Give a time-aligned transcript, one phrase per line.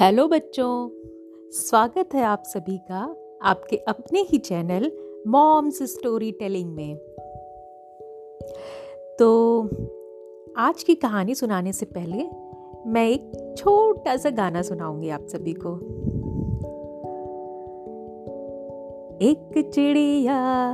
[0.00, 0.90] Hello बच्चों,
[1.50, 4.92] स्वागत है आप सभी का आपके अपने ही चैनल
[5.26, 6.96] मॉम्स स्टोरी टेलिंग में।
[9.18, 9.62] तो
[10.56, 12.16] आज की कहानी सुनाने से पहले
[12.90, 15.74] मैं एक छोटा सा गाना सुनाऊँगी आप सभी को।
[19.22, 20.70] एक चिड़िया,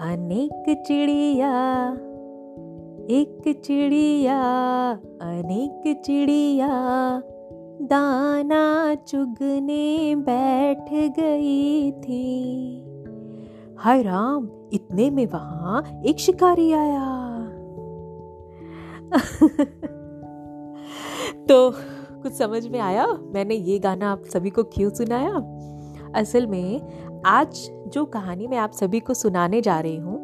[0.00, 1.86] अनेक चिड़िया,
[3.10, 4.40] एक चिड़िया,
[5.22, 6.68] अनेक चिड़िया
[7.90, 12.22] दाना चुगने बैठ गई थी।
[13.78, 17.36] हाय राम, इतने में वहाँ एक शिकारी आया।
[21.48, 21.72] तो
[22.22, 23.06] कुछ समझ में आया?
[23.06, 25.34] मैंने ये गाना आप सभी को क्यों सुनाया?
[26.20, 26.80] असल में
[27.26, 30.18] आज जो कहानी मैं आप सभी को सुनाने जा रही हूँ,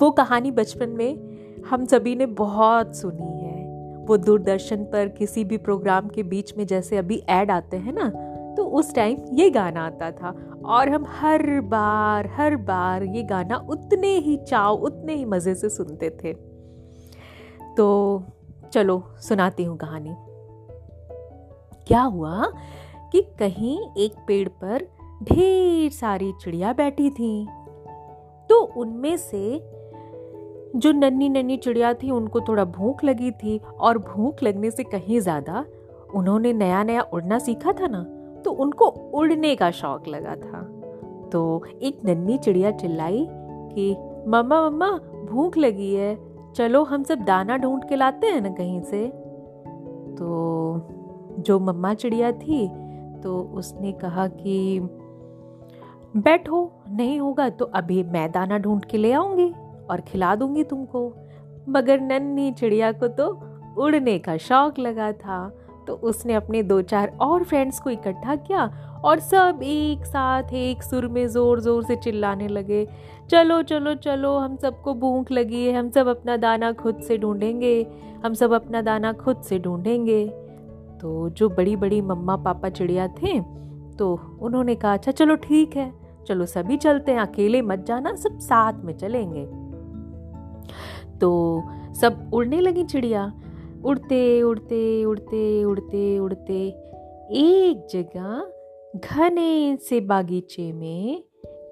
[0.00, 1.18] वो कहानी बचपन में
[1.70, 3.47] हम सभी ने बहुत सुनी है।
[4.08, 8.08] वो दूरदर्शन पर किसी भी प्रोग्राम के बीच में जैसे अभी ऐड आते हैं ना
[8.56, 10.30] तो उस टाइम ये गाना आता था।
[10.64, 15.68] और हम हर बार हर बार ये गाना उतने ही चाव, उतने ही मज़े से
[15.68, 16.32] सुनते थे।
[17.76, 18.22] तो
[18.72, 20.14] चलो, सुनाती हूँ कहानी।
[21.86, 22.52] क्या हुआ
[23.12, 24.86] कि कहीं एक पेड़ पर
[25.22, 27.48] ढेर सारी चिड़िया बैठी थी।
[28.50, 29.58] तो उनमें से
[30.76, 35.20] जो नन्नी नन्नी चिड़िया थी, उनको थोड़ा भूख लगी थी और भूख लगने से कहीं
[35.20, 35.64] ज़्यादा
[36.14, 38.02] उन्होंने नया नया उड़ना सीखा था ना
[38.44, 40.60] तो उनको उड़ने का शौक लगा था।
[41.32, 43.96] तो एक नन्नी चिड़िया चिल्लाई कि,
[44.28, 44.90] मम्मा मम्मा,
[45.24, 46.16] भूख लगी है,
[46.54, 49.06] चलो हम सब दाना ढूंढ के लाते हैं ना कहीं से?
[50.16, 50.86] तो
[51.38, 52.66] जो मम्मा चिड़िया थी
[53.22, 54.80] तो उसने कहा कि,
[56.16, 59.52] बैठो, नहीं होगा तो अभी मैं दाना ढूंढ के ले आऊँगी।
[59.90, 61.08] और खिला दूँगी तुमको।
[61.68, 63.28] मगर नन्ही चिड़िया को तो
[63.78, 65.48] उड़ने का शौक लगा था।
[65.86, 68.64] तो उसने अपने दो चार और फ्रेंड्स को इकट्ठा किया
[69.04, 72.86] और सब एक साथ एक सुर में ज़ोर ज़ोर से चिल्लाने लगे।
[73.30, 77.86] चलो चलो चलो, हम सबको भूख लगी है, हम सब अपना दाना खुद से ढूंढेंगे,
[78.24, 80.26] हम सब अपना दाना खुद से ढूंढेंगे।
[81.00, 83.38] तो जो बड़ी बड़ी मम्मा पापा चिड़िया थे
[83.98, 85.92] तो उन्होंने कहा अच्छा चलो ठीक है,
[86.26, 89.46] चलो सभी चलते हैं, अकेले मत जाना, सब साथ में चलेंगे।
[91.20, 91.62] तो
[92.00, 93.40] सब उड़ने लगी चिड़िया।
[93.84, 96.68] उड़ते उड़ते उड़ते उड़ते उड़ते
[97.30, 98.52] एक जगह
[98.96, 101.24] घने से बागीचे में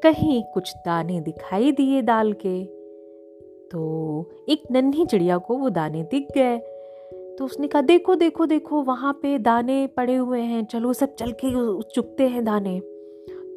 [0.02, 2.64] कहीं कुछ दाने दिखाई दिए दाल के।
[3.72, 6.58] तो एक नन्ही चिड़िया को वो दाने दिख गए।
[7.38, 11.32] तो उसने कहा, देखो देखो देखो, वहाँ पे दाने पड़े हुए हैं। चलो, सब चल
[11.44, 12.80] के चुकते हैं दाने।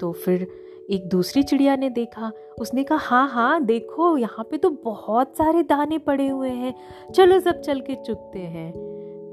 [0.01, 0.47] तो फिर
[0.89, 5.63] एक दूसरी चिड़िया ने देखा। उसने कहा हाँ हाँ देखो, यहाँ पे तो बहुत सारे
[5.63, 6.73] दाने पड़े हुए हैं।
[7.15, 8.71] चलो सब चल के चुगते हैं।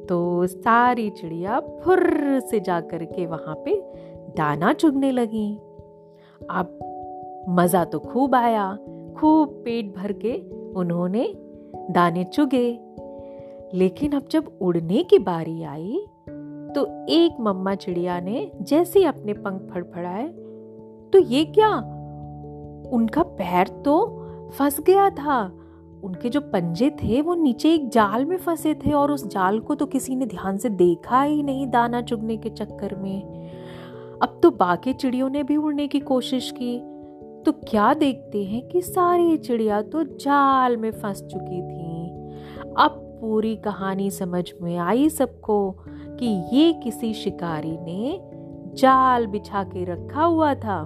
[0.09, 3.83] तो सारी चिड़िया फुर्र से जा कर के वहाँ पे
[4.37, 5.55] दाना चुगने लगी।
[6.50, 8.78] अब मज़ा तो खूब आया।
[9.19, 10.34] खूब पेट भर के
[10.72, 11.34] उन्होंने
[11.91, 12.81] दाने चुगे।
[13.75, 16.06] लेकिन अब जब उड़ने की बारी आई
[16.75, 20.27] तो एक मम्मा चिड़िया ने जैसे अपने पंख फड़फड़ाए
[21.12, 21.77] तो ये क्या?
[22.93, 24.22] उनका पैर तो
[24.59, 25.53] फंस गया था।
[26.05, 29.75] उनके जो पंजे थे, वो नीचे एक जाल में फंसे थे और उस जाल को
[29.75, 33.22] तो किसी ने ध्यान से देखा ही नहीं दाना चुगने के चक्कर में।
[34.22, 36.78] अब तो बाकी चिड़ियों ने भी उड़ने की कोशिश की।
[37.43, 42.11] तो क्या देखते हैं कि सारी चिड़िया तो जाल में फंस चुकी थी।
[42.78, 48.31] अब पूरी कहानी समझ में आई सबको कि ये किसी शिकारी ने
[48.77, 50.83] जाल बिछा के रखा हुआ था।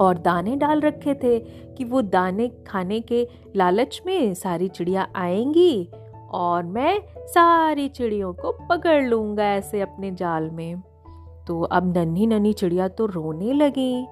[0.00, 1.38] और दाने डाल रखे थे
[1.74, 5.90] कि वो दाने खाने के लालच में सारी चिड़िया आएँगी
[6.30, 10.82] और मैं सारी चिड़ियों को पकड़ लूँगा ऐसे अपने जाल में।
[11.46, 14.06] तो अब नन्ही नन्ही चिड़िया तो रोने लगी।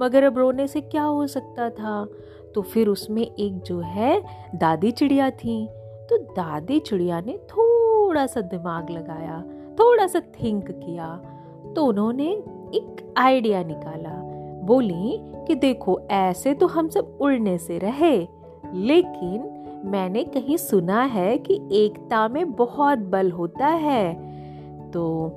[0.00, 2.08] मगर अब रोने से क्या हो सकता था?
[2.54, 4.22] तो फिर उसमें एक जो है,
[4.54, 5.68] दादी चिड़िया थी।
[6.10, 9.44] तो दादी चिड़िया ने थोड़ा सा दिमाग लगाया,
[9.80, 11.34] थोड़ा सा थिंक किया
[11.76, 12.30] तो उन्होंने
[12.74, 14.10] एक आइडिया निकाला।
[14.66, 18.28] बोली कि देखो, ऐसे तो हम सब उड़ने से रहे,
[18.74, 19.54] लेकिन
[19.84, 24.14] मैंने कहीं सुना है कि एकता में बहुत बल होता है।
[24.90, 25.32] तो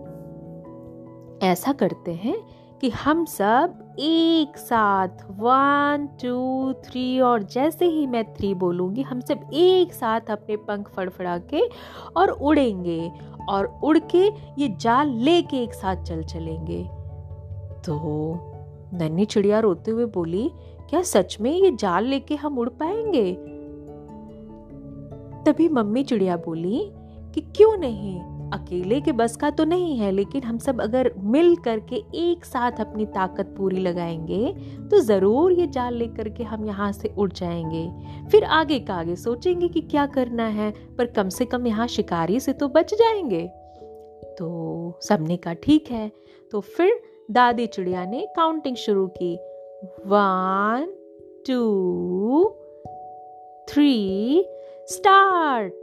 [1.44, 2.38] ऐसा करते हैं
[2.82, 9.20] कि हम सब एक साथ वन टू थ्री और जैसे ही मैं थ्री बोलूँगी, हम
[9.20, 11.62] सब एक साथ अपने पंख फड़फड़ा के
[12.18, 13.12] और उड़ेंगे
[13.50, 14.28] और उड़ के
[14.62, 16.84] ये जाल लेके एक साथ चल चलेंगे।
[17.86, 18.00] तो
[18.94, 20.52] नन्ही चिड़िया रोते हुए बोली,
[20.90, 23.34] क्या सच में ये जाल लेके हम उड़ पाएँगे?
[25.46, 26.92] तभी मम्मी चिड़िया बोली
[27.34, 28.22] कि, क्यों नहीं?
[28.54, 32.80] अकेले के बस का तो नहीं है, लेकिन हम सब अगर मिल करके एक साथ
[32.80, 34.54] अपनी ताकत पूरी लगाएँगे
[34.90, 37.88] तो ज़रूर ये जाल लेकर के हम यहाँ से उड़ जाएँगे।
[38.32, 42.40] फिर आगे का आगे सोचेंगे कि क्या करना है, पर कम से कम यहाँ शिकारी
[42.40, 43.48] से तो बच जाएँगे।
[44.38, 46.12] तो सबने कहा, ठीक है।
[46.54, 47.00] तो फिर
[47.32, 49.34] दादी चिड़िया ने काउंटिंग शुरू की।
[50.08, 50.94] One,
[51.48, 52.44] two,
[53.68, 54.46] three,
[54.88, 55.74] start.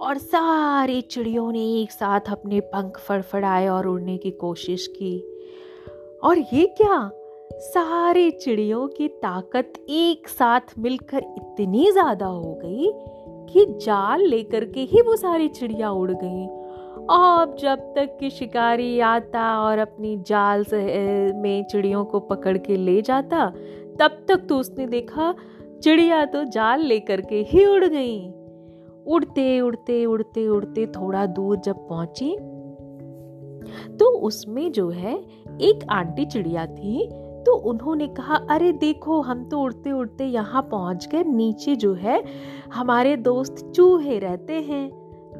[0.00, 5.18] और सारी चिड़ियों ने एक साथ अपने पंख फड़फड़ाए और उड़ने की कोशिश की।
[6.24, 7.10] और ये क्या?
[7.52, 12.90] सारी चिड़ियों की ताकत एक साथ मिलकर इतनी ज़्यादा हो गई
[13.52, 16.46] कि जाल लेकर के ही वो सारी चिड़िया उड़ गई।
[17.10, 20.82] अब जब तक कि शिकारी आता और अपनी जाल से
[21.32, 23.46] में चिड़ियों को पकड़ के ले जाता,
[24.00, 25.34] तब तक तो उसने देखा,
[25.82, 28.37] चिड़िया तो जाल लेकर के ही उड़ गई।
[29.08, 32.36] उड़ते उड़ते उड़ते उड़ते थोड़ा दूर जब पहुँची
[33.98, 35.14] तो उसमें जो है
[35.62, 37.08] एक आंटी चिड़िया थी
[37.46, 42.22] तो उन्होंने कहा, अरे देखो, हम तो उड़ते उड़ते यहाँ पहुँच गए, नीचे जो है
[42.74, 44.88] हमारे दोस्त चूहे रहते हैं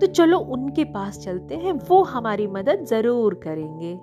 [0.01, 3.95] तो चलो उनके पास चलते हैं, वो हमारी मदद ज़रूर करेंगे।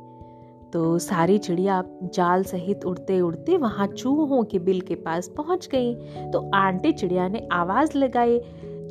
[0.74, 1.84] तो सारी चिड़िया
[2.14, 5.94] जाल सहित उड़ते उड़ते वहाँ चूहों के बिल के पास पहुँच गई
[6.32, 8.40] तो आंटी चिड़िया ने आवाज़ लगाई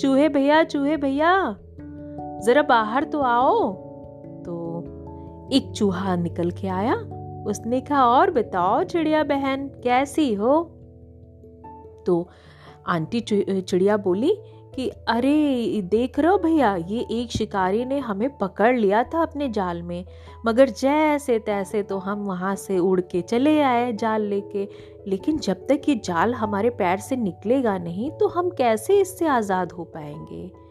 [0.01, 1.57] चूहे भैया चूहे भैया,
[2.45, 3.73] जरा बाहर तो आओ।
[4.43, 4.55] तो
[5.53, 6.95] एक चूहा निकल के आया,
[7.47, 10.63] उसने कहा, और बताओ चिड़िया बहन, कैसी हो?
[12.07, 12.29] तो
[12.87, 14.37] आंटी चिड़िया बोली
[14.75, 19.49] कि, अरे, देख रहे हो भैया, ये एक शिकारी ने हमें पकड़ लिया था अपने
[19.49, 20.05] जाल में।
[20.47, 24.69] मगर जैसे तैसे तो हम वहाँ से उड़ के चले आए जाल लेके।
[25.07, 29.73] लेकिन जब तक ये जाल हमारे पैर से निकलेगा नहीं तो हम कैसे इससे आज़ाद
[29.73, 30.65] हो पाएँगे?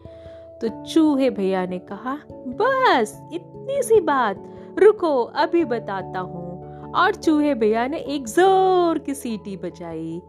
[0.60, 4.44] तो चूहे भैया ने कहा, बस, इतनी सी बात।
[4.78, 6.44] रुको, अभी बताता हूँ।
[6.92, 10.22] और चूहे भैया ने एक ज़ोर की सीटी बजाई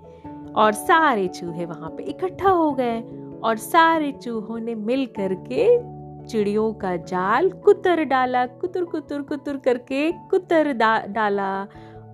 [0.56, 3.04] और सारे चूहे वहाँ पे इकट्ठा हो गए।
[3.43, 5.65] और सारे चूहों ने मिल करके
[6.27, 10.71] चिड़ियों का जाल कुतर डाला, कुतर कुतर कुतर करके कुतर
[11.07, 11.67] डाला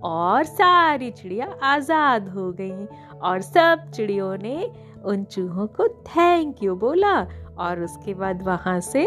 [0.04, 2.86] और सारी चिड़िया आज़ाद हो गई
[3.20, 4.70] और सब चिड़ियों ने
[5.04, 7.20] उन चूहों को थैंक यू बोला
[7.58, 9.06] और उसके बाद वहाँ से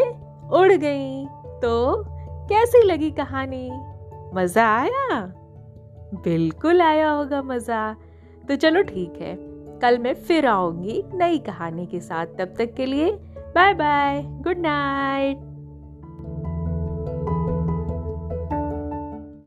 [0.52, 1.24] उड़ गई।
[1.62, 2.04] तो
[2.48, 3.70] कैसी लगी कहानी?
[4.34, 5.20] मज़ा आया?
[6.14, 7.94] बिल्कुल आया होगा मज़ा।
[8.48, 9.34] तो चलो ठीक है।
[9.82, 13.10] कल मैं फिर आऊँगी नई कहानी के साथ। तब तक के लिए
[13.54, 15.45] बाय बाय, गुड नाइट।